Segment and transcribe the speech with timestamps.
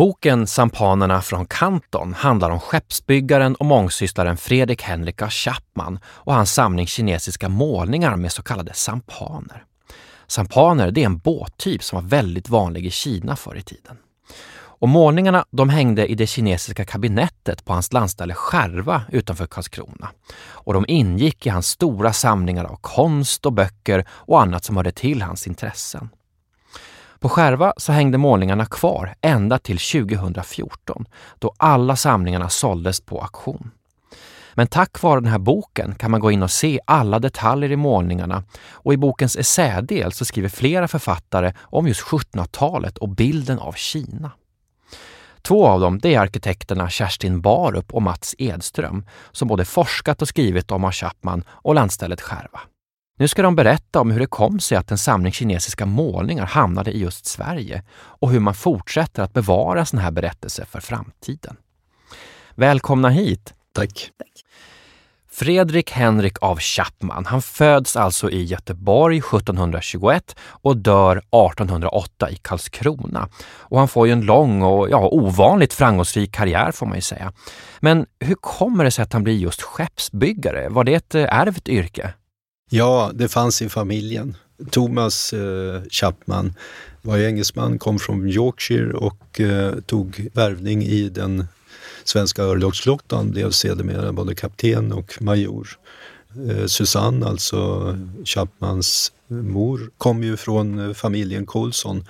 [0.00, 6.86] Boken Sampanerna från Kanton handlar om skeppsbyggaren och mångsysslaren Fredrik Henrik Chapman och hans samling
[6.86, 9.64] kinesiska målningar med så kallade sampaner.
[10.26, 13.96] Sampaner det är en båttyp som var väldigt vanlig i Kina förr i tiden.
[14.52, 20.08] Och målningarna de hängde i det kinesiska kabinettet på hans landställe Skärva utanför Karlskrona.
[20.48, 24.92] Och de ingick i hans stora samlingar av konst och böcker och annat som hörde
[24.92, 26.08] till hans intressen.
[27.20, 31.04] På Skärva så hängde målningarna kvar ända till 2014
[31.38, 33.70] då alla samlingarna såldes på auktion.
[34.54, 37.76] Men tack vare den här boken kan man gå in och se alla detaljer i
[37.76, 43.72] målningarna och i bokens essädel så skriver flera författare om just 1700-talet och bilden av
[43.72, 44.30] Kina.
[45.42, 50.28] Två av dem det är arkitekterna Kerstin Barup och Mats Edström som både forskat och
[50.28, 52.60] skrivit om Chapman och landstället Skärva.
[53.20, 56.90] Nu ska de berätta om hur det kom sig att en samling kinesiska målningar hamnade
[56.90, 61.56] i just Sverige och hur man fortsätter att bevara sådana här berättelser för framtiden.
[62.54, 63.54] Välkomna hit!
[63.72, 64.10] Tack.
[65.30, 73.28] Fredrik Henrik av Chapman, han föds alltså i Göteborg 1721 och dör 1808 i Karlskrona.
[73.42, 77.32] Och han får ju en lång och ja, ovanligt framgångsrik karriär får man ju säga.
[77.80, 80.68] Men hur kommer det sig att han blir just skeppsbyggare?
[80.68, 82.14] Var det ett ärvt yrke?
[82.72, 84.36] Ja, det fanns i familjen.
[84.70, 86.54] Thomas eh, Chapman
[87.02, 91.46] var engelsman, kom från Yorkshire och eh, tog värvning i den
[92.04, 95.68] svenska örlogsflottan, blev sedermera både kapten och major.
[96.50, 102.04] Eh, Susanne, alltså Chapmans mor, kom ju från eh, familjen Coulson.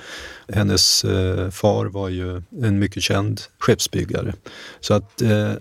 [0.48, 4.34] Hennes eh, far var ju en mycket känd skeppsbyggare.
[4.80, 5.52] Så att eh,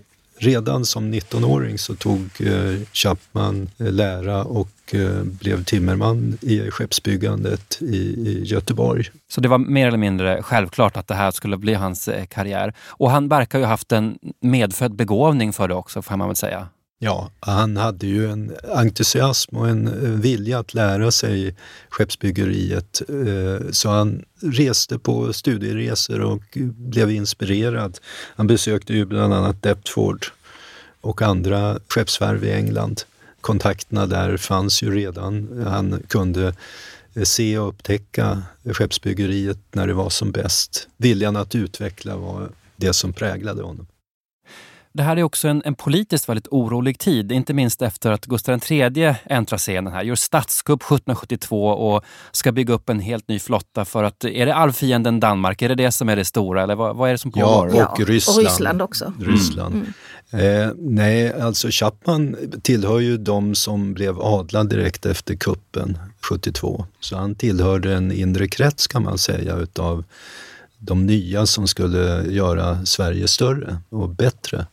[0.42, 7.78] Redan som 19-åring så tog eh, Chapman eh, lära och eh, blev timmerman i skeppsbyggandet
[7.80, 9.04] i, i, Göteborg.
[9.28, 12.74] Så det var mer eller mindre självklart att det här skulle bli hans karriär.
[12.88, 16.36] Och han verkar ju ha haft en medfödd begåvning för det också, får man väl
[16.36, 16.68] säga.
[17.02, 21.54] Ja, han hade ju en entusiasm och en vilja att lära sig
[21.88, 23.02] skeppsbyggeriet.
[23.08, 27.98] Eh, så han reste på studieresor och blev inspirerad.
[28.36, 30.26] Han besökte ju bland annat Deptford
[31.00, 33.02] och andra skeppsvarv i England.
[33.40, 35.64] Kontakterna där fanns ju redan.
[35.66, 36.54] Han kunde
[37.14, 40.88] eh, se och upptäcka skeppsbyggeriet när det var som bäst.
[40.96, 43.86] Viljan att utveckla var det som präglade honom.
[44.92, 48.60] Det här är också en, en politiskt väldigt orolig tid, inte minst efter att Gustav
[48.70, 53.84] III äntrar scenen här, gör statskupp 1772 och ska bygga upp en helt ny flotta
[53.84, 56.96] för att, är det allfienden Danmark, är det det som är det stora eller vad,
[56.96, 57.76] vad är det som pågår?
[57.76, 58.38] Ja, och Ryssland.
[58.38, 59.12] Och Ryssland också.
[59.20, 59.74] Ryssland.
[59.74, 59.92] Mm.
[60.66, 66.86] Eh, nej, alltså Chapman tillhör ju de som blev adlad direkt efter kuppen 72.
[67.00, 70.04] Så han tillhörde en inre krets kan man säga utav
[70.78, 74.66] de nya som skulle göra Sverige större och bättre.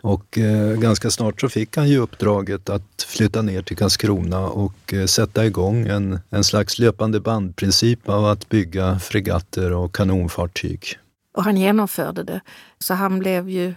[0.00, 4.94] Och eh, ganska snart så fick han ju uppdraget att flytta ner till Karlskrona och
[4.94, 10.98] eh, sätta igång en, en slags löpande bandprincip av att bygga fregatter och kanonfartyg.
[11.36, 12.40] Och han genomförde det.
[12.78, 13.74] Så han blev ju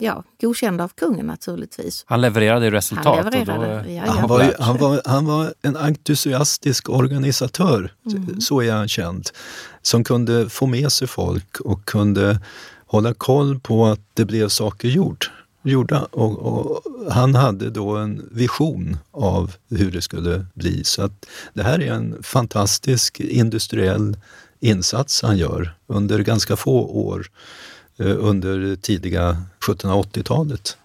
[0.00, 2.04] ja, godkänd av kungen naturligtvis.
[2.06, 3.24] Han levererade resultat.
[3.24, 4.12] Han, levererade, då, ja, ja.
[4.12, 8.40] Han, var, han, var, han var en entusiastisk organisatör, mm.
[8.40, 9.28] så är han känd,
[9.82, 12.40] som kunde få med sig folk och kunde
[12.86, 15.30] hålla koll på att det blev saker gjort
[15.70, 16.04] gjorda.
[16.12, 16.82] Och, och,
[17.12, 20.84] han hade då en vision av hur det skulle bli.
[20.84, 24.16] Så att det här är en fantastisk industriell
[24.60, 27.26] insats han gör under ganska få år
[27.98, 30.76] eh, under tidiga 1780-talet.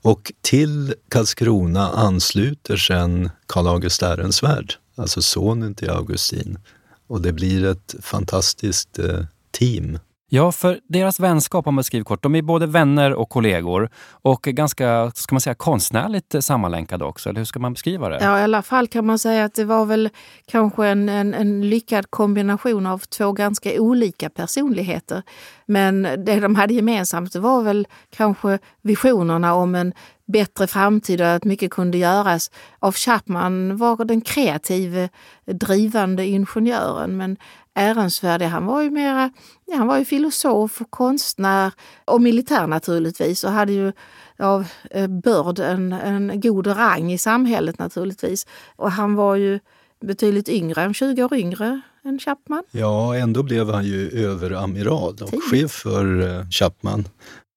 [0.00, 6.58] Och till Karlskrona ansluter sen Karl August Ehrensvärd, alltså sonen till Augustin.
[7.06, 9.98] Och det blir ett fantastiskt eh, team
[10.30, 14.42] Ja, för deras vänskap om man skriver kort, de är både vänner och kollegor och
[14.42, 18.18] ganska, ska man säga, konstnärligt sammanlänkade också, eller hur ska man beskriva det?
[18.20, 20.10] Ja, i alla fall kan man säga att det var väl
[20.46, 25.22] kanske en, en, en lyckad kombination av två ganska olika personligheter.
[25.66, 27.86] Men det de hade gemensamt var väl
[28.16, 29.92] kanske visionerna om en
[30.26, 32.50] bättre framtid och att mycket kunde göras.
[32.78, 35.08] Av Chapman var den kreative,
[35.46, 37.36] drivande ingenjören men
[37.78, 39.30] Ehrensvärd, han var ju mera,
[39.66, 41.72] ja, han var ju filosof, och konstnär
[42.04, 43.92] och militär naturligtvis och hade ju
[44.38, 48.46] av eh, börd en, en god rang i samhället naturligtvis.
[48.76, 49.60] Och han var ju
[50.00, 52.62] betydligt yngre, 20 år yngre än Chapman.
[52.70, 56.48] Ja, ändå blev han ju överamiral och chef för eh,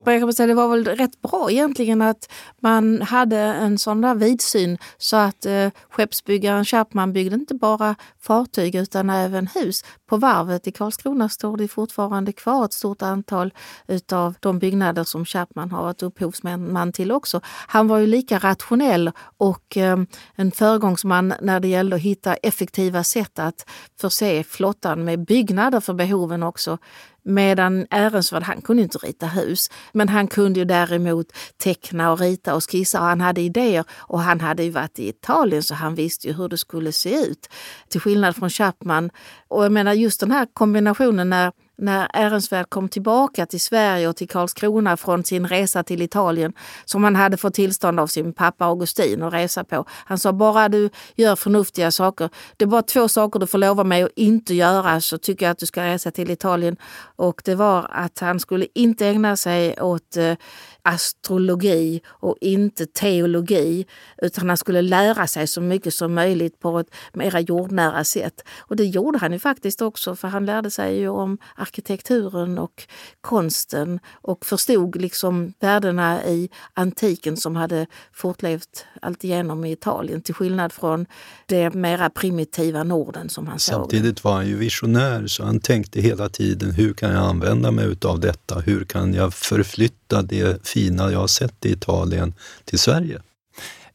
[0.03, 4.01] men Jag kan säga, det var väl rätt bra egentligen att man hade en sån
[4.01, 9.85] där vidsyn så att eh, skeppsbyggaren Chapman byggde inte bara fartyg utan även hus.
[10.09, 13.53] På varvet i Karlskrona står det fortfarande kvar ett stort antal
[13.87, 17.41] utav de byggnader som Chapman har varit upphovsman till också.
[17.67, 19.97] Han var ju lika rationell och eh,
[20.35, 23.69] en föregångsman när det gällde att hitta effektiva sätt att
[24.01, 26.77] förse flottan med byggnader för behoven också.
[27.23, 29.69] Medan Ehrensvärd, han kunde inte rita hus.
[29.91, 31.27] Men han kunde ju däremot
[31.57, 33.85] teckna och rita och skissa och han hade idéer.
[33.97, 37.15] Och han hade ju varit i Italien så han visste ju hur det skulle se
[37.15, 37.49] ut.
[37.89, 39.09] Till skillnad från Chapman.
[39.47, 41.51] Och jag menar just den här kombinationen när
[41.81, 46.53] när Ehrensvärd kom tillbaka till Sverige och till Karlskrona från sin resa till Italien
[46.85, 49.85] som han hade fått tillstånd av sin pappa Augustin att resa på.
[49.89, 52.29] Han sa bara du gör förnuftiga saker.
[52.57, 55.51] Det är bara två saker du får lova mig att inte göra så tycker jag
[55.51, 56.77] att du ska resa till Italien.
[57.15, 60.33] Och det var att han skulle inte ägna sig åt eh,
[60.83, 63.85] astrologi och inte teologi
[64.21, 68.41] utan han skulle lära sig så mycket som möjligt på ett mera jordnära sätt.
[68.59, 72.83] Och det gjorde han ju faktiskt också för han lärde sig ju om arkitekturen och
[73.21, 80.73] konsten och förstod liksom värdena i antiken som hade fortlevt alltigenom i Italien till skillnad
[80.73, 81.05] från
[81.45, 83.75] det mera primitiva Norden som han såg.
[83.75, 87.85] Samtidigt var han ju visionär så han tänkte hela tiden hur kan jag använda mig
[87.85, 88.59] utav detta?
[88.59, 92.33] Hur kan jag förflytta det fina jag har sett i Italien
[92.65, 93.21] till Sverige?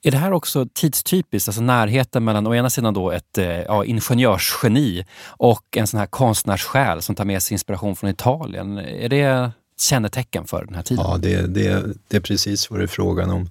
[0.03, 3.85] Är det här också tidstypiskt, alltså närheten mellan å ena sidan då ett eh, ja,
[3.85, 8.79] ingenjörsgeni och en sån här konstnärssjäl som tar med sig inspiration från Italien?
[8.79, 11.05] Är det kännetecken för den här tiden?
[11.09, 13.51] Ja, det, det, det är precis vad det är frågan om.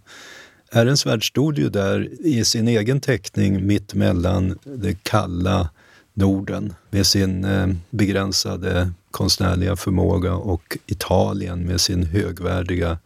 [0.72, 5.70] Ehrensvärd stod ju där i sin egen teckning mitt mellan det kalla
[6.14, 12.98] Norden med sin eh, begränsade konstnärliga förmåga och Italien med sin högvärdiga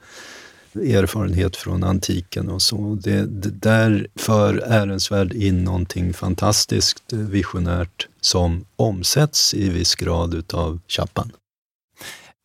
[0.73, 2.97] erfarenhet från antiken och så.
[3.03, 10.33] Det, det där för Ehrensvärd in någonting fantastiskt eh, visionärt som omsätts i viss grad
[10.33, 11.31] utav Chapman.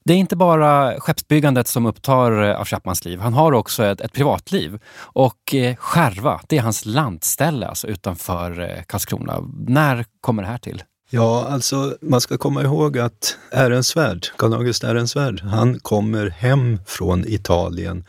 [0.05, 3.21] Det är inte bara skeppsbyggandet som upptar eh, av Chapmans liv.
[3.21, 4.79] Han har också ett, ett privatliv.
[4.97, 9.41] Och eh, Skärva, det är hans landställe alltså utanför eh, Karlskrona.
[9.67, 10.83] När kommer det här till?
[11.11, 17.25] Ja, alltså man ska komma ihåg att Ehrensvärd, Karl August Ehrensvärd, han kommer hem från
[17.29, 18.05] Italien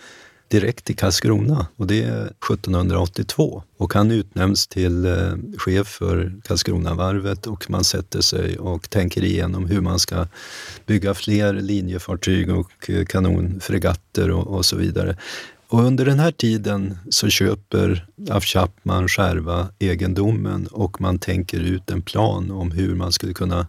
[0.47, 3.63] direkt till Karlskrona och det är 1782.
[3.77, 9.65] Och han utnämns till eh, chef för Karlskronavarvet och man sätter sig och tänker igenom
[9.65, 10.27] hur man ska
[10.85, 15.17] bygga fler linjefartyg och eh, kanonfregatter och, och så vidare.
[15.75, 21.91] Och under den här tiden så köper af Chapman själva egendomen och man tänker ut
[21.91, 23.67] en plan om hur man skulle kunna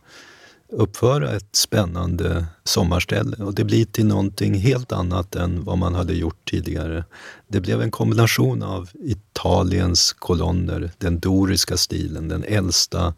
[0.72, 6.14] uppföra ett spännande sommarställe och det blir till någonting helt annat än vad man hade
[6.14, 7.04] gjort tidigare.
[7.48, 13.14] Det blev en kombination av Italiens kolonner, den doriska stilen, den äldsta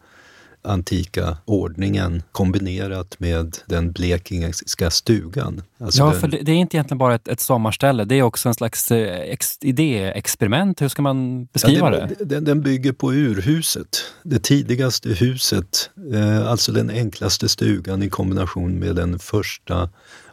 [0.69, 5.62] antika ordningen kombinerat med den blekingska stugan.
[5.79, 6.20] Alltså ja, den...
[6.20, 8.91] för det, det, är inte egentligen bara ett, ett sommarställe, det är också en slags
[8.91, 10.83] eh, ex, idéexperiment.
[10.83, 12.25] Hur ska man beskriva ja, det?
[12.25, 18.78] Den, den, bygger på urhuset, det tidigaste huset, eh, alltså den enklaste stugan i kombination
[18.78, 19.88] med den första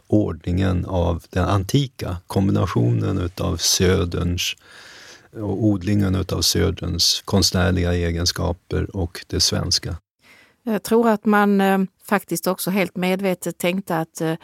[0.06, 4.56] ordningen av den antika kombinationen utav söderns
[5.32, 9.96] och odlingen utav söderns konstnärliga egenskaper och det svenska.
[10.68, 14.34] Jag tror att man eh, faktiskt också helt medvetet tänkte att eh,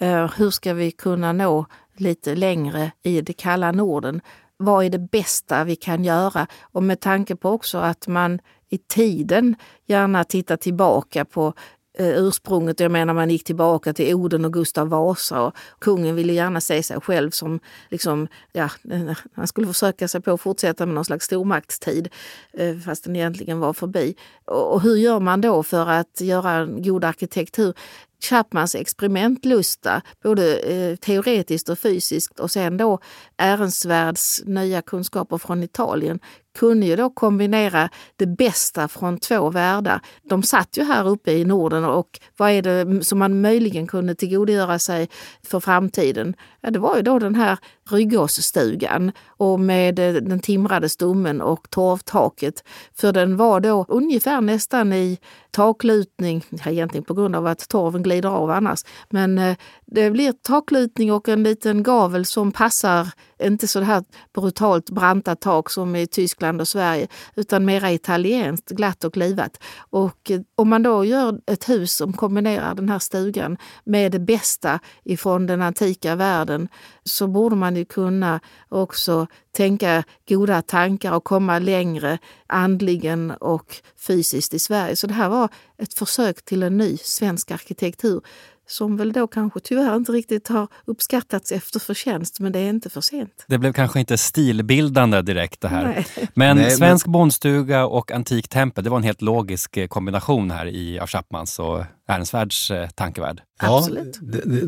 [0.00, 1.66] eh, hur ska vi kunna nå
[1.96, 4.20] lite längre i det kalla Norden?
[4.56, 6.46] Vad är det bästa vi kan göra?
[6.62, 9.56] Och med tanke på också att man i tiden
[9.86, 11.52] gärna tittar tillbaka på
[11.98, 12.80] Eh, ursprunget.
[12.80, 16.82] Jag menar man gick tillbaka till Oden och Gustav Vasa och kungen ville gärna se
[16.82, 17.60] sig själv som,
[17.90, 18.70] liksom, ja,
[19.34, 22.08] han skulle försöka sig på att fortsätta med någon slags stormaktstid
[22.52, 24.16] eh, fast den egentligen var förbi.
[24.44, 27.74] Och, och hur gör man då för att göra en god arkitektur?
[28.22, 32.98] Chapmans experimentlusta, både eh, teoretiskt och fysiskt och sen då
[33.36, 36.20] Ehrensvärds nya kunskaper från Italien
[36.56, 40.00] kunde ju då kombinera det bästa från två världar.
[40.22, 44.14] De satt ju här uppe i Norden och vad är det som man möjligen kunde
[44.14, 45.08] tillgodogöra sig
[45.42, 46.34] för framtiden?
[46.66, 47.58] Ja, det var ju då den här
[47.90, 52.64] Ryggåsstugan och med eh, den timrade stommen och torvtaket.
[52.94, 55.18] För den var då ungefär nästan i
[55.50, 58.84] taklutning, egentligen på grund av att torven glider av annars.
[59.10, 59.56] Men eh,
[59.86, 63.08] det blir taklutning och en liten gavel som passar,
[63.42, 64.04] inte så här
[64.34, 69.62] brutalt branta tak som i Tyskland och Sverige, utan mera italienskt, glatt och livat.
[69.90, 74.18] Och eh, om man då gör ett hus som kombinerar den här stugan med det
[74.20, 76.55] bästa ifrån den antika världen
[77.04, 84.54] så borde man ju kunna också tänka goda tankar och komma längre andligen och fysiskt
[84.54, 84.96] i Sverige.
[84.96, 85.48] Så det här var
[85.78, 88.20] ett försök till en ny svensk arkitektur
[88.68, 92.90] som väl då kanske tyvärr inte riktigt har uppskattats efter förtjänst, men det är inte
[92.90, 93.44] för sent.
[93.46, 95.84] Det blev kanske inte stilbildande direkt det här.
[95.84, 96.28] Nej.
[96.34, 97.12] Men Nej, svensk men...
[97.12, 101.84] bondstuga och antiktempel, det var en helt logisk eh, kombination här i av Chapmans och
[102.08, 103.42] Ehrensvärds eh, tankevärld.
[103.60, 104.18] Ja, Absolut.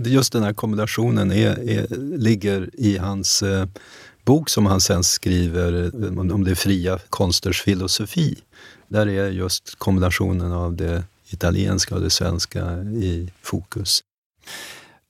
[0.06, 1.86] just den här kombinationen är, är,
[2.18, 3.66] ligger i hans eh,
[4.24, 8.38] bok som han sen skriver eh, om det fria konsters filosofi.
[8.88, 14.02] Där är just kombinationen av det italienska och det svenska i fokus.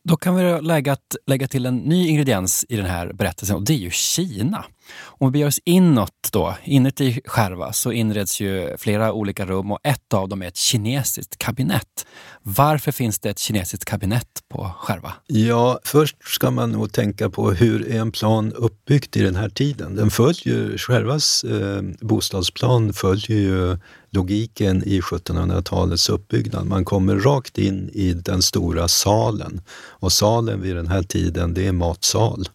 [0.09, 0.97] Då kan vi lägga,
[1.27, 4.65] lägga till en ny ingrediens i den här berättelsen och det är ju Kina.
[5.05, 9.79] Om vi beger oss inåt då, inuti Skärva, så inreds ju flera olika rum och
[9.83, 12.07] ett av dem är ett kinesiskt kabinett.
[12.43, 15.13] Varför finns det ett kinesiskt kabinett på Skärva?
[15.27, 19.49] Ja, först ska man nog tänka på hur är en plan uppbyggt i den här
[19.49, 19.95] tiden?
[19.95, 23.79] Den följer, Skärvas eh, bostadsplan följer ju
[24.11, 26.67] logiken i 1700-talets uppbyggnad.
[26.67, 31.67] Man kommer rakt in i den stora salen och salen vid den här tiden det
[31.67, 32.49] är matsal.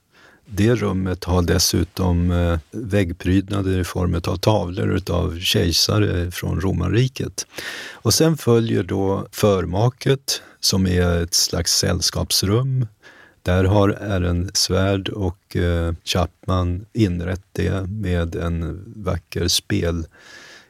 [0.46, 7.48] Det rummet har dessutom eh, väggprydnader i form av tavlor av kejsare från romarriket.
[7.92, 12.88] Och sen följer då förmaket som är ett slags sällskapsrum.
[13.42, 20.06] Där har Ehrensvärd och eh, Chapman inrett det med en vacker spel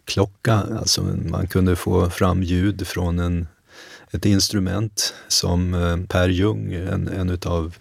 [0.06, 3.48] klocka, Alltså man kunde få fram ljud från en,
[4.12, 7.76] ett instrument som eh, Per Jung, en, en utav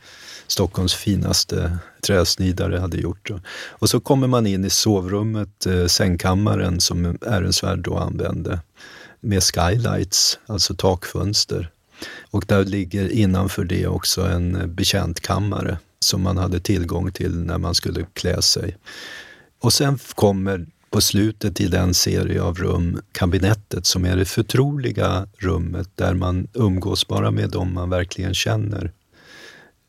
[0.46, 3.30] Stockholms finaste träsnidare hade gjort.
[3.68, 8.60] Och så kommer man in i sovrummet, eh, sängkammaren som Ehrensvärd då använde
[9.20, 11.70] med skylights, alltså takfönster.
[12.30, 17.74] Och där ligger innanför det också en betjäntkammare som man hade tillgång till när man
[17.74, 18.76] skulle klä sig.
[19.60, 25.26] Och sen kommer på slutet i den serie av rum kabinettet som är det förtroliga
[25.38, 28.92] rummet där man umgås bara med dem man verkligen känner.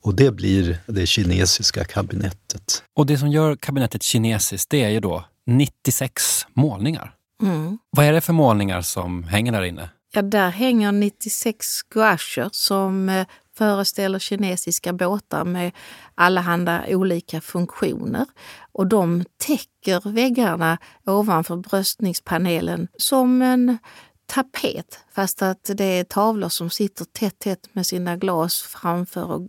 [0.04, 2.84] Och det blir det kinesiska kabinettet.
[2.96, 7.14] Och det som gör kabinettet kinesiskt, det är ju då 96 målningar.
[7.42, 7.78] Mm.
[7.90, 9.90] Vad är det för målningar som hänger där inne?
[10.14, 15.72] Ja, där hänger 96 gouacher som eh, föreställer kinesiska båtar med
[16.16, 18.26] allehanda olika funktioner.
[18.74, 23.78] Och de täcker väggarna ovanför bröstningspanelen som en
[24.26, 29.48] tapet fast att det är tavlor som sitter tätt, tätt med sina glas framför och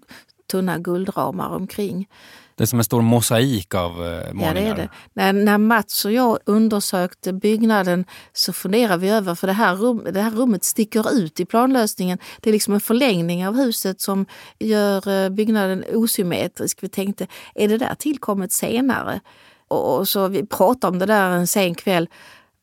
[0.50, 2.08] tunna guldramar omkring.
[2.56, 4.32] Det är som en stor mosaik av målningar.
[4.34, 4.88] Eh, ja, det är det.
[5.12, 10.06] När, när Mats och jag undersökte byggnaden så funderade vi över, för det här, rum,
[10.12, 12.18] det här rummet sticker ut i planlösningen.
[12.40, 14.26] Det är liksom en förlängning av huset som
[14.58, 16.82] gör eh, byggnaden osymmetrisk.
[16.82, 19.20] Vi tänkte, är det där tillkommet senare?
[19.68, 22.08] Och, och så vi pratade om det där en sen kväll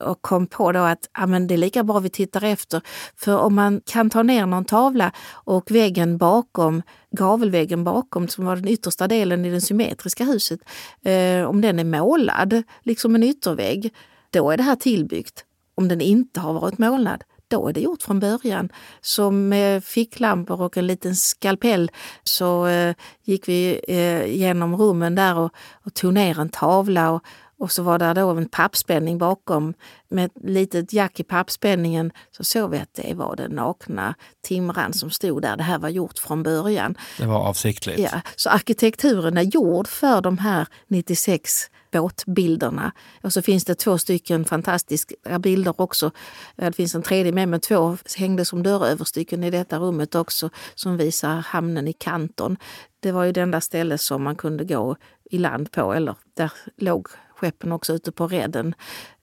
[0.01, 2.81] och kom på då att ja, men det är lika bra vi tittar efter.
[3.15, 6.81] För om man kan ta ner någon tavla och väggen bakom,
[7.12, 10.60] gavelväggen bakom, som var den yttersta delen i det symmetriska huset,
[11.01, 13.93] eh, om den är målad, liksom en yttervägg,
[14.29, 15.46] då är det här tillbyggt.
[15.75, 18.70] Om den inte har varit målad, då är det gjort från början.
[19.01, 21.91] Så med ficklampor och en liten skalpell
[22.24, 25.51] så eh, gick vi eh, genom rummen där och,
[25.86, 27.22] och tog ner en tavla och,
[27.61, 29.73] och så var det då en pappspänning bakom.
[30.09, 34.15] Med ett litet jack i pappspänningen så såg vi att det var den nakna
[34.47, 35.57] timran som stod där.
[35.57, 36.95] Det här var gjort från början.
[37.17, 37.99] Det var avsiktligt?
[37.99, 42.91] Ja, så arkitekturen är gjord för de här 96 båtbilderna.
[43.23, 46.11] Och så finns det två stycken fantastiska bilder också.
[46.55, 50.97] Det finns en tredje med, men två hängde som dörröverstycken i detta rummet också som
[50.97, 52.57] visar hamnen i Kanton.
[52.99, 54.95] Det var ju det enda ställe som man kunde gå
[55.31, 57.07] i land på, eller där låg
[57.41, 58.75] skeppen också ute på redden.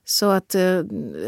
[0.05, 0.79] Så att eh,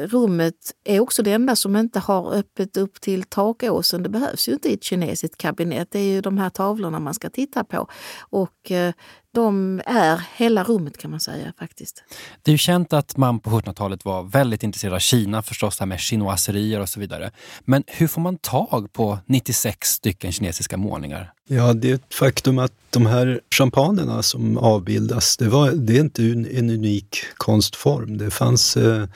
[0.07, 0.55] rummet
[0.85, 4.03] är också det enda som inte har öppet upp till takåsen.
[4.03, 5.91] Det behövs ju inte i ett kinesiskt kabinett.
[5.91, 7.87] Det är ju de här tavlorna man ska titta på.
[8.21, 8.93] Och eh,
[9.35, 12.05] de är hela rummet kan man säga faktiskt.
[12.43, 15.83] Det är ju känt att man på 1700-talet var väldigt intresserad av Kina, förstås det
[15.83, 17.31] här med chinoiserier och så vidare.
[17.65, 21.33] Men hur får man tag på 96 stycken kinesiska målningar?
[21.49, 26.01] Ja, det är ett faktum att de här champanerna som avbildas, det, var, det är
[26.01, 28.19] inte en unik konstform.
[28.19, 29.07] Det fanns eh,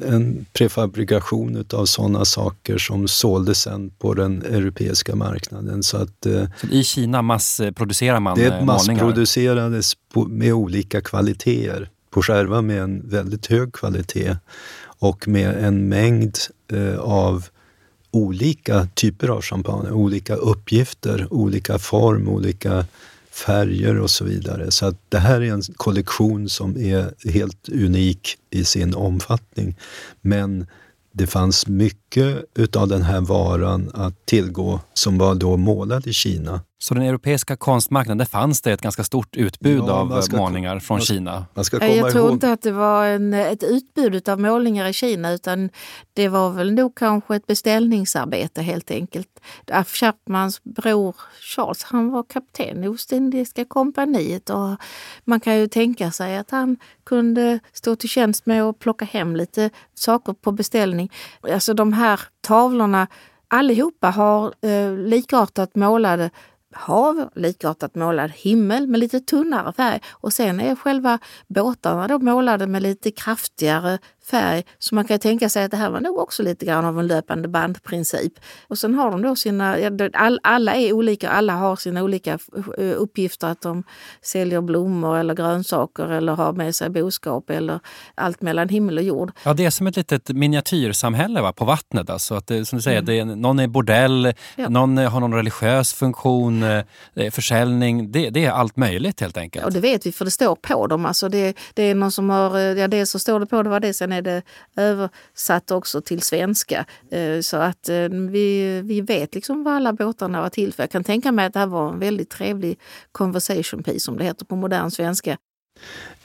[0.00, 5.82] en prefabrikation av sådana saker som såldes sen på den europeiska marknaden.
[5.82, 8.50] Så att, eh, så I Kina massproducerar man det?
[8.50, 9.92] Det massproducerades
[10.28, 11.90] med olika kvaliteter.
[12.10, 14.36] På skärva med en väldigt hög kvalitet
[14.84, 16.38] och med en mängd
[16.72, 17.44] eh, av
[18.10, 22.86] olika typer av champagne, olika uppgifter, olika form, olika
[23.32, 24.70] färger och så vidare.
[24.70, 29.76] Så att det här är en kollektion som är helt unik i sin omfattning.
[30.20, 30.66] Men
[31.12, 32.01] det fanns mycket
[32.54, 36.60] utav den här varan att tillgå som var då målad i Kina.
[36.82, 40.94] Så den europeiska konstmarknaden, där fanns det ett ganska stort utbud ja, av målningar från
[40.94, 41.46] man, Kina?
[41.54, 42.32] Man ska komma jag tror ihåg.
[42.32, 45.70] inte att det var en, ett utbud av målningar i Kina utan
[46.12, 49.28] det var väl nog kanske ett beställningsarbete helt enkelt.
[49.66, 54.76] Af Chapmans bror Charles, han var kapten i Ostindiska kompaniet och
[55.24, 59.36] man kan ju tänka sig att han kunde stå till tjänst med att plocka hem
[59.36, 61.12] lite saker på beställning.
[61.40, 63.06] Alltså de här tavlorna
[63.48, 66.30] allihopa har eh, likartat målade
[66.74, 70.00] hav, likartat målad himmel med lite tunnare färg.
[70.10, 73.98] Och sen är själva båtarna då målade med lite kraftigare
[74.30, 74.64] färg.
[74.78, 77.06] Så man kan tänka sig att det här var nog också lite grann av en
[77.06, 78.32] löpande bandprincip.
[78.68, 79.76] Och sen har de då sina,
[80.12, 82.38] all, alla är olika, alla har sina olika
[82.76, 83.84] uppgifter att de
[84.22, 87.80] säljer blommor eller grönsaker eller har med sig boskap eller
[88.14, 89.32] allt mellan himmel och jord.
[89.44, 92.10] Ja, det är som ett litet miniatyrsamhälle va, på vattnet.
[92.10, 93.06] Alltså att det, som du säger, mm.
[93.06, 94.68] det är, någon är bordell, ja.
[94.68, 98.12] någon har någon religiös funktion, eh, försäljning.
[98.12, 99.64] Det, det, är allt möjligt helt enkelt.
[99.64, 101.06] Och det vet vi för det står på dem.
[101.06, 103.70] Alltså det, det är någon som har, eh, ja dels så står det på det
[103.70, 104.42] vad det är, sen Sen är det
[104.76, 106.86] översatt också till svenska.
[107.10, 110.82] Eh, så att eh, vi, vi vet liksom vad alla båtarna var till för.
[110.82, 112.78] Jag kan tänka mig att det här var en väldigt trevlig
[113.12, 115.36] conversation piece som det heter på modern svenska.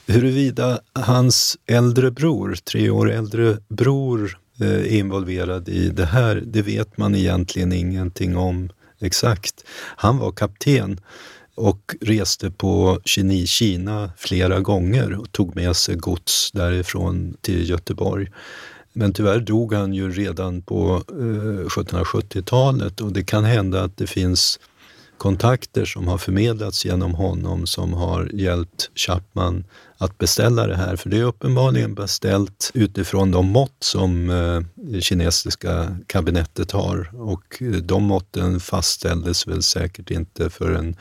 [0.07, 6.97] Huruvida hans äldre bror, tre år äldre bror, är involverad i det här, det vet
[6.97, 8.69] man egentligen ingenting om
[9.01, 9.63] exakt.
[9.97, 10.99] Han var kapten
[11.57, 13.01] och reste på
[13.45, 18.31] Kina flera gånger och tog med sig gods därifrån till Göteborg.
[18.93, 24.07] Men tyvärr dog han ju redan på eh, 1770-talet och det kan hända att det
[24.07, 24.59] finns
[25.17, 29.63] kontakter som har förmedlats genom honom som har hjälpt Chapman
[29.97, 30.95] att beställa det här.
[30.95, 34.61] För det är uppenbarligen beställt utifrån de mått som eh,
[34.99, 40.95] kinesiska kabinettet har och de måtten fastställdes väl säkert inte förrän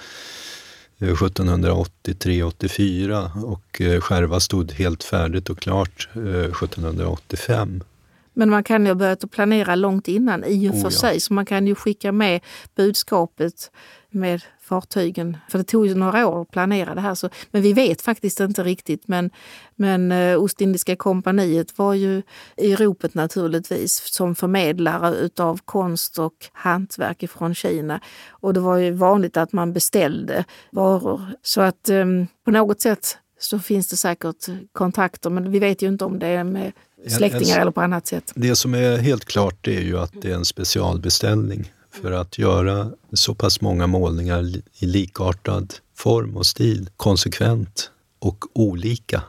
[0.99, 7.81] 1783-84 eh, och eh, skärva stod helt färdigt och klart 1785.
[7.81, 7.87] Eh,
[8.33, 10.91] Men man kan ju ha börjat planera långt innan i och för oh, ja.
[10.91, 12.41] sig, så man kan ju skicka med
[12.77, 13.71] budskapet
[14.17, 15.37] med fartygen.
[15.49, 17.15] För det tog ju några år att planera det här.
[17.15, 19.09] Så, men vi vet faktiskt inte riktigt.
[19.09, 19.31] Men,
[19.75, 22.23] men eh, Ostindiska kompaniet var ju
[22.57, 28.01] i ropet naturligtvis som förmedlare utav konst och hantverk från Kina.
[28.31, 31.21] Och det var ju vanligt att man beställde varor.
[31.43, 32.05] Så att eh,
[32.45, 36.27] på något sätt så finns det säkert kontakter, men vi vet ju inte om det
[36.27, 36.73] är med
[37.09, 38.33] släktingar eller på annat sätt.
[38.35, 42.91] Det som är helt klart är ju att det är en specialbeställning för att göra
[43.13, 44.43] så pass många målningar
[44.79, 49.23] i likartad form och stil konsekvent och olika.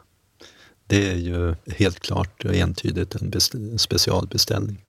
[0.88, 4.82] Det är ju helt klart och entydigt en specialbeställning.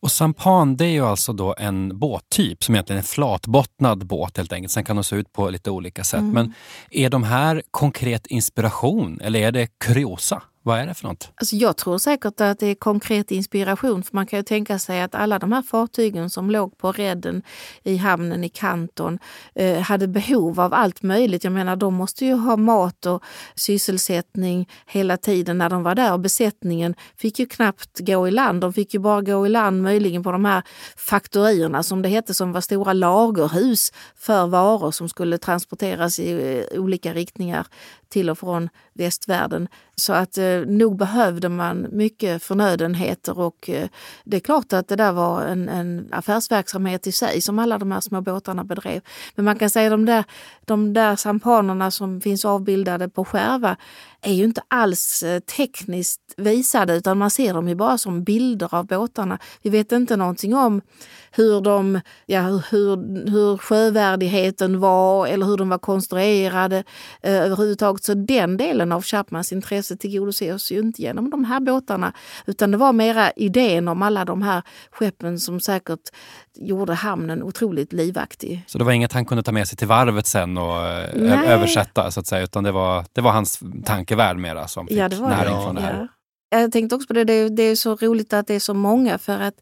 [0.00, 4.36] Och sampan det är ju alltså då en båttyp som egentligen är en flatbottnad båt
[4.36, 4.72] helt enkelt.
[4.72, 6.20] Sen kan de se ut på lite olika sätt.
[6.20, 6.32] Mm.
[6.32, 6.54] Men
[6.90, 10.42] är de här konkret inspiration eller är det kuriosa?
[10.68, 11.30] Vad är det för något?
[11.34, 14.02] Alltså jag tror säkert att det är konkret inspiration.
[14.02, 17.42] För Man kan ju tänka sig att alla de här fartygen som låg på redden
[17.82, 19.18] i hamnen i Kanton
[19.54, 21.44] eh, hade behov av allt möjligt.
[21.44, 23.22] Jag menar, de måste ju ha mat och
[23.54, 26.12] sysselsättning hela tiden när de var där.
[26.12, 28.60] Och besättningen fick ju knappt gå i land.
[28.60, 30.62] De fick ju bara gå i land möjligen på de här
[30.96, 36.32] faktorierna som det hette, som var stora lagerhus för varor som skulle transporteras i
[36.72, 37.66] eh, olika riktningar
[38.08, 39.68] till och från västvärlden.
[39.96, 43.88] Så att eh, nog behövde man mycket förnödenheter och eh,
[44.24, 47.92] det är klart att det där var en, en affärsverksamhet i sig som alla de
[47.92, 49.00] här små båtarna bedrev.
[49.34, 50.24] Men man kan säga att de där,
[50.64, 53.76] de där sampanerna som finns avbildade på Skärva
[54.22, 58.74] är ju inte alls eh, tekniskt visade utan man ser dem ju bara som bilder
[58.74, 59.38] av båtarna.
[59.62, 60.80] Vi vet inte någonting om
[61.30, 62.96] hur, de, ja, hur,
[63.30, 66.84] hur sjövärdigheten var eller hur de var konstruerade
[67.22, 68.04] eh, överhuvudtaget.
[68.04, 72.12] Så den delen av Chapmans intresse tillgodoses ju inte genom de här båtarna
[72.46, 76.10] utan det var mera idén om alla de här skeppen som säkert
[76.60, 78.64] gjorde hamnen otroligt livaktig.
[78.66, 82.10] Så det var inget han kunde ta med sig till varvet sen och eh, översätta
[82.10, 83.60] så att säga utan det var, det var hans
[84.08, 85.62] tankevärld mera som fick ja, det var näring det.
[85.62, 86.08] från det här?
[86.50, 86.58] Ja.
[86.60, 88.74] Jag tänkte också på det, det är, det är så roligt att det är så
[88.74, 89.54] många för att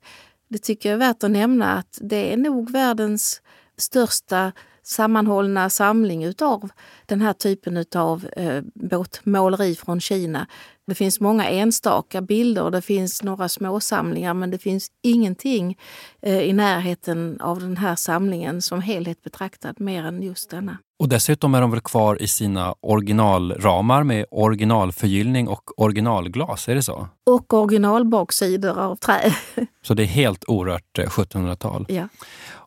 [0.48, 3.42] det tycker jag är värt att nämna att det är nog världens
[3.78, 6.70] största sammanhållna samling utav
[7.06, 10.46] den här typen av eh, båtmåleri från Kina.
[10.86, 15.78] Det finns många enstaka bilder och det finns några småsamlingar men det finns ingenting
[16.22, 20.78] eh, i närheten av den här samlingen som helhet betraktad mer än just denna.
[20.98, 26.82] Och dessutom är de väl kvar i sina originalramar med originalförgyllning och originalglas, är det
[26.82, 27.08] så?
[27.26, 29.34] Och originalbaksidor av trä.
[29.82, 31.86] Så det är helt orört 1700-tal?
[31.88, 32.08] Ja.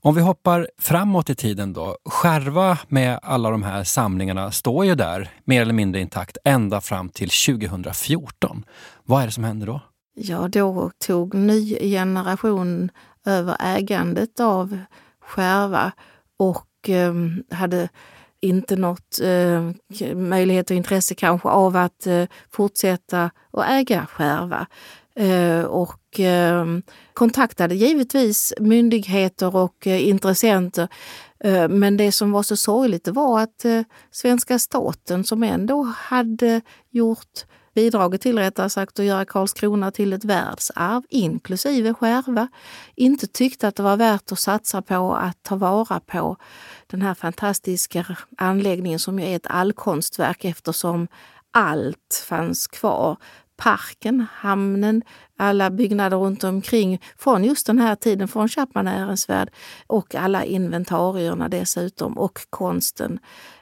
[0.01, 1.97] Om vi hoppar framåt i tiden då.
[2.05, 7.09] Skärva med alla de här samlingarna står ju där mer eller mindre intakt ända fram
[7.09, 8.65] till 2014.
[9.03, 9.81] Vad är det som händer då?
[10.15, 12.89] Ja, då tog ny generation
[13.25, 14.79] över ägandet av
[15.21, 15.91] Skärva
[16.37, 17.13] och eh,
[17.51, 17.89] hade
[18.41, 19.71] inte något eh,
[20.15, 24.67] möjlighet och intresse kanske av att eh, fortsätta att äga Skärva.
[25.15, 25.61] Eh,
[26.09, 26.81] och ehm,
[27.13, 30.87] kontaktade givetvis myndigheter och eh, intressenter.
[31.43, 36.61] Eh, men det som var så sorgligt var att eh, svenska staten som ändå hade
[36.89, 37.45] gjort
[37.75, 42.47] bidragit till rättare sagt att göra Karlskrona till ett världsarv, inklusive Skärva,
[42.95, 46.37] inte tyckte att det var värt att satsa på att ta vara på
[46.87, 48.05] den här fantastiska
[48.37, 51.07] anläggningen som ju är ett allkonstverk eftersom
[51.51, 53.17] allt fanns kvar
[53.59, 55.01] parken, hamnen,
[55.37, 59.49] alla byggnader runt omkring från just den här tiden, från Chapman värld
[59.87, 63.19] och alla inventarierna dessutom och konsten.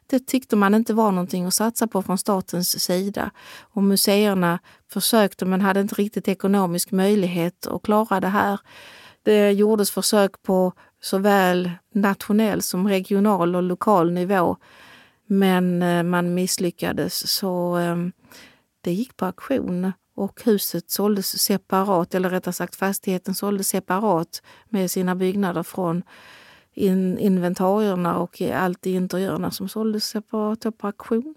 [0.10, 3.32] Det tyckte man inte var någonting att satsa på från statens sida.
[3.60, 4.60] Och museerna
[4.92, 8.60] försökte men hade inte riktigt ekonomisk möjlighet att klara det här.
[9.24, 14.58] Det gjordes försök på såväl nationell som regional och lokal nivå.
[15.28, 17.32] Men eh, man misslyckades.
[17.32, 18.12] Så ehm,
[18.88, 24.92] det gick på auktion och huset såldes separat, eller rättare sagt fastigheten såldes separat med
[24.92, 26.04] sina byggnader från
[26.74, 31.36] in, inventarierna och allt i interiörerna som såldes separat på auktion.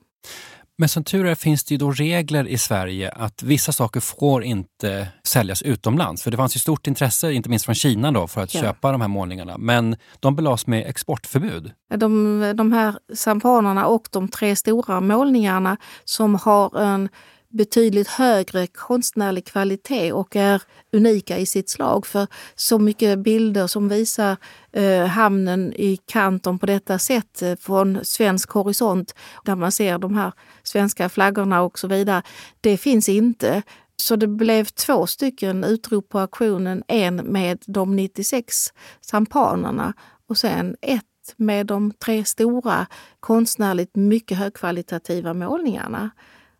[0.79, 4.45] Men som tur är finns det ju då regler i Sverige att vissa saker får
[4.45, 6.23] inte säljas utomlands.
[6.23, 8.61] För det fanns ju stort intresse, inte minst från Kina, då, för att ja.
[8.61, 9.59] köpa de här målningarna.
[9.59, 11.73] Men de belades med exportförbud.
[11.97, 17.09] De, de här sampanerna och de tre stora målningarna som har en
[17.51, 22.07] betydligt högre konstnärlig kvalitet och är unika i sitt slag.
[22.07, 24.37] För så mycket bilder som visar
[24.73, 30.17] eh, hamnen i Kanton på detta sätt eh, från svensk horisont där man ser de
[30.17, 30.33] här
[30.63, 32.23] svenska flaggorna och så vidare.
[32.61, 33.63] Det finns inte.
[33.97, 36.83] Så det blev två stycken utrop på auktionen.
[36.89, 38.55] En med de 96
[39.01, 39.95] sampanerna
[40.29, 41.05] och sen ett
[41.37, 42.87] med de tre stora
[43.21, 46.11] konstnärligt mycket högkvalitativa målningarna.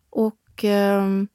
[0.09, 0.35] Och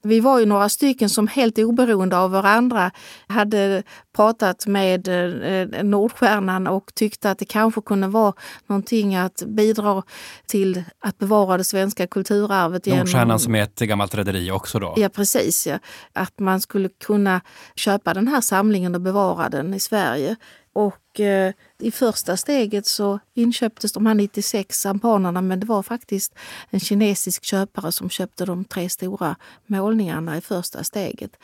[0.03, 2.91] vi var ju några stycken som helt oberoende av varandra
[3.27, 3.83] hade
[4.17, 8.33] pratat med eh, Nordstjärnan och tyckte att det kanske kunde vara
[8.67, 10.03] någonting att bidra
[10.47, 12.87] till att bevara det svenska kulturarvet.
[12.87, 13.39] Nordstjärnan genom...
[13.39, 14.95] som är ett gammalt rederi också då?
[14.97, 15.79] Ja precis, ja.
[16.13, 17.41] att man skulle kunna
[17.77, 20.37] köpa den här samlingen och bevara den i Sverige.
[20.77, 26.35] Och eh, i första steget så inköptes de här 96 sampanerna men det var faktiskt
[26.71, 29.37] en kinesisk köpare som köpte de tre stora
[29.67, 31.37] målningarna i första steget.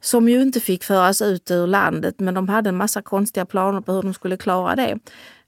[0.00, 3.80] Som ju inte fick föras ut ur landet men de hade en massa konstiga planer
[3.80, 4.98] på hur de skulle klara det.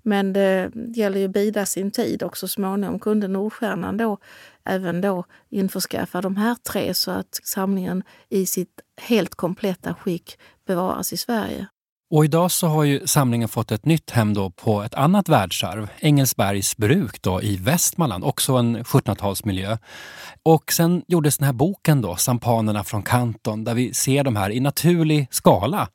[0.03, 4.18] Men det gäller ju att bida sin tid och så småningom kunde Nordstjärnan då
[4.64, 11.12] även då införskaffa de här tre så att samlingen i sitt helt kompletta skick bevaras
[11.12, 11.68] i Sverige.
[12.11, 15.88] Och idag så har ju samlingen fått ett nytt hem då på ett annat världsarv,
[16.01, 19.79] Engelsbergs bruk då i Västmanland, också en 1700-talsmiljö.
[20.42, 24.51] Och sen gjordes den här boken då, Sampanerna från Kanton, där vi ser de här
[24.51, 25.88] i naturlig skala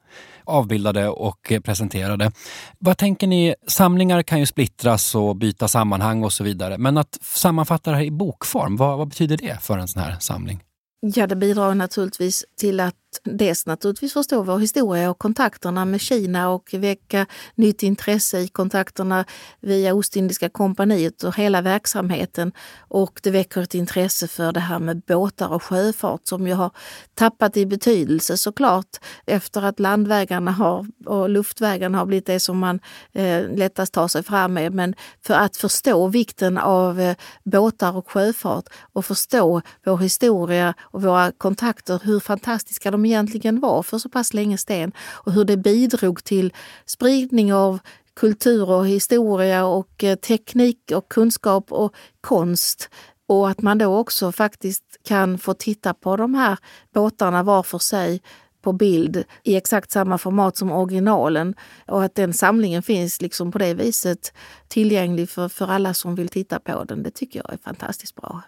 [0.43, 2.31] avbildade och presenterade.
[2.79, 3.55] Vad tänker ni?
[3.67, 6.77] Samlingar kan ju splittras och byta sammanhang och så vidare.
[6.77, 10.15] Men att sammanfatta det här i bokform, vad, vad betyder det för en sån här
[10.19, 10.59] samling?
[10.99, 16.49] Ja, det bidrar naturligtvis till att dels naturligtvis förstå vår historia och kontakterna med Kina
[16.49, 19.25] och väcka nytt intresse i kontakterna
[19.59, 22.51] via Ostindiska kompaniet och hela verksamheten.
[22.77, 26.71] Och det väcker ett intresse för det här med båtar och sjöfart som ju har
[27.13, 32.79] tappat i betydelse såklart efter att landvägarna har, och luftvägarna har blivit det som man
[33.13, 34.73] eh, lättast tar sig fram med.
[34.73, 41.01] Men för att förstå vikten av eh, båtar och sjöfart och förstå vår historia och
[41.01, 45.57] våra kontakter, hur fantastiska de egentligen var för så pass länge sedan och hur det
[45.57, 46.53] bidrog till
[46.85, 47.79] spridning av
[48.15, 52.89] kultur och historia och eh, teknik och kunskap och konst.
[53.27, 56.57] Och att man då också faktiskt kan få titta på de här
[56.93, 58.21] båtarna var för sig
[58.61, 61.55] på bild i exakt samma format som originalen
[61.87, 64.33] och att den samlingen finns liksom på det viset
[64.67, 67.03] tillgänglig för, för alla som vill titta på den.
[67.03, 68.41] Det tycker jag är fantastiskt bra.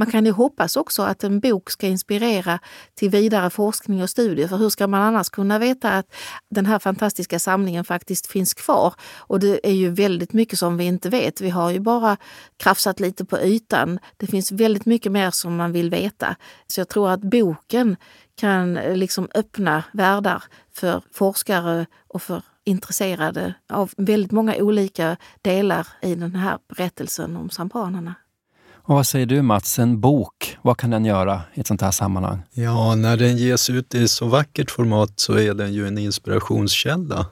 [0.00, 2.58] Man kan ju hoppas också att en bok ska inspirera
[2.94, 4.48] till vidare forskning och studier.
[4.48, 6.06] För hur ska man annars kunna veta att
[6.50, 8.94] den här fantastiska samlingen faktiskt finns kvar?
[9.18, 11.40] Och det är ju väldigt mycket som vi inte vet.
[11.40, 12.16] Vi har ju bara
[12.56, 13.98] krafsat lite på ytan.
[14.16, 16.36] Det finns väldigt mycket mer som man vill veta.
[16.66, 17.96] Så jag tror att boken
[18.36, 25.86] kan eh, liksom öppna världar för forskare och för intresserade av väldigt många olika delar
[26.02, 28.14] i den här berättelsen om sampanerna.
[28.90, 31.90] Och vad säger du Mats, en bok, vad kan den göra i ett sånt här
[31.90, 32.42] sammanhang?
[32.52, 37.26] Ja, när den ges ut i så vackert format så är den ju en inspirationskälla.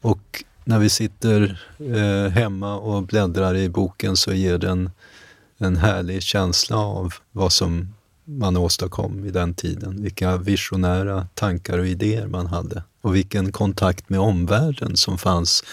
[0.00, 4.90] Och när vi sitter eh, hemma och bläddrar i boken så ger den
[5.58, 7.94] en härlig känsla av vad som
[8.24, 10.02] man åstadkom i den tiden.
[10.02, 15.64] Vilka visionära tankar och idéer man hade och vilken kontakt med omvärlden som fanns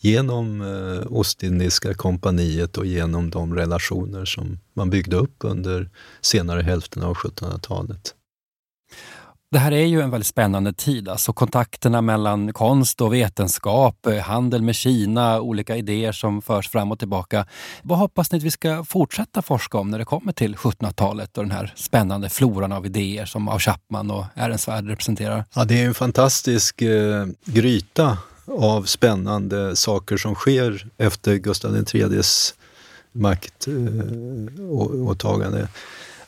[0.00, 7.02] genom eh, Ostindiska kompaniet och genom de relationer som man byggde upp under senare hälften
[7.02, 8.14] av 1700-talet.
[9.50, 11.08] Det här är ju en väldigt spännande tid.
[11.08, 16.92] Alltså kontakterna mellan konst och vetenskap, eh, handel med Kina, olika idéer som förs fram
[16.92, 17.46] och tillbaka.
[17.82, 21.44] Vad hoppas ni att vi ska fortsätta forska om när det kommer till 1700-talet och
[21.44, 25.44] den här spännande floran av idéer som av Chapman och Ehrensvärd representerar?
[25.54, 28.18] Ja, det är en fantastisk eh, gryta
[28.50, 32.54] av spännande saker som sker efter Gustav IIIs
[33.12, 35.60] maktåtagande.
[35.60, 35.68] Eh,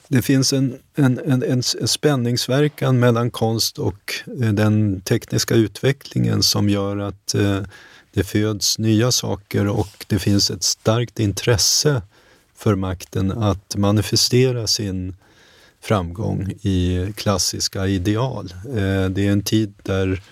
[0.09, 6.69] det finns en, en, en, en spänningsverkan mellan konst och eh, den tekniska utvecklingen som
[6.69, 7.61] gör att eh,
[8.13, 12.03] det föds nya saker och det finns ett starkt intresse
[12.57, 15.17] för makten att manifestera sin
[15.81, 18.55] framgång i klassiska ideal.
[18.67, 20.23] Eh, det är en tid där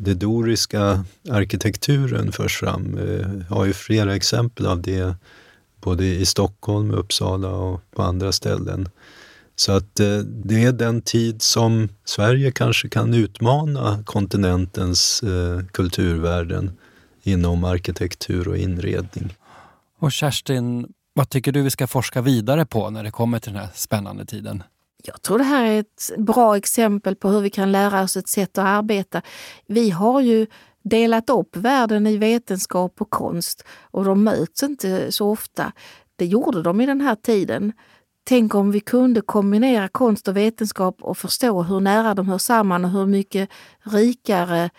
[0.00, 2.98] den doriska arkitekturen förs fram.
[2.98, 5.14] Eh, jag har ju flera exempel av det
[5.80, 8.88] både i Stockholm, Uppsala och på andra ställen.
[9.56, 16.70] Så att eh, det är den tid som Sverige kanske kan utmana kontinentens eh, kulturvärden
[17.22, 19.34] inom arkitektur och inredning.
[19.98, 23.62] Och Kerstin, vad tycker du vi ska forska vidare på när det kommer till den
[23.62, 24.62] här spännande tiden?
[25.06, 28.28] Jag tror det här är ett bra exempel på hur vi kan lära oss ett
[28.28, 29.22] sätt att arbeta.
[29.66, 30.46] Vi har ju
[30.82, 35.72] delat upp världen i vetenskap och konst och de möts inte så ofta.
[36.16, 37.72] Det gjorde de i den här tiden.
[38.24, 42.84] Tänk om vi kunde kombinera konst och vetenskap och förstå hur nära de hör samman
[42.84, 43.50] och hur mycket
[43.82, 44.70] rikare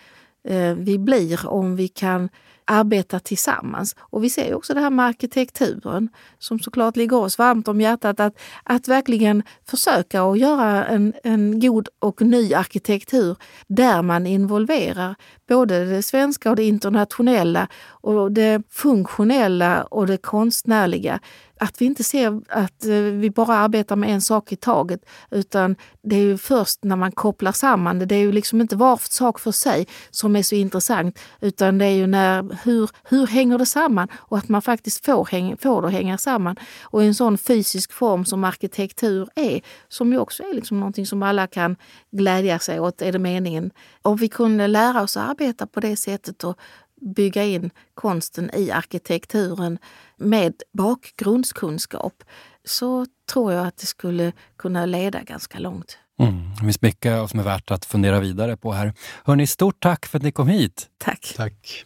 [0.48, 2.28] Eh, vi blir om vi kan
[2.64, 3.96] arbeta tillsammans.
[3.98, 6.08] Och vi ser också det här med arkitekturen
[6.38, 8.20] som såklart ligger oss varmt om hjärtat.
[8.20, 15.14] Att, att verkligen försöka att göra en, en god och ny arkitektur där man involverar
[15.48, 21.20] både det svenska och det internationella och det funktionella och det konstnärliga
[21.60, 25.76] att vi inte ser att eh, vi bara arbetar med en sak i taget utan
[26.02, 28.06] det är ju först när man kopplar samman det.
[28.06, 31.84] Det är ju liksom inte var sak för sig som är så intressant utan det
[31.84, 35.82] är ju när, hur, hur hänger det samman och att man faktiskt får, häng, får
[35.82, 36.56] det att hänga samman.
[36.82, 41.06] Och i en sån fysisk form som arkitektur är, som ju också är liksom någonting
[41.06, 41.76] som alla kan
[42.10, 43.70] glädja sig åt, är det meningen.
[44.02, 46.58] Om vi kunde lära oss att arbeta på det sättet och
[47.00, 49.78] bygga in konsten i arkitekturen
[50.16, 52.22] med bakgrundskunskap
[52.64, 55.98] så tror jag att det skulle kunna leda ganska långt.
[56.20, 58.92] Mm, det finns mycket som är värt att fundera vidare på här.
[59.24, 60.86] Hörni, stort tack för att ni kom hit.
[60.98, 61.34] Tack.
[61.36, 61.84] Tack.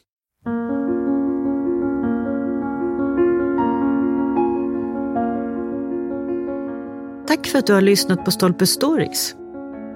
[7.28, 9.34] Tack för att du har lyssnat på Stolpe Stories.